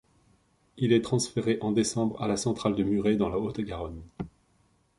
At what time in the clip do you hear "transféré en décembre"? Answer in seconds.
1.03-2.19